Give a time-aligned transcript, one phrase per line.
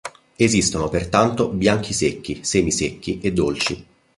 [0.35, 3.85] Esistono pertanto bianchi secchi, semi-secchi e dolci.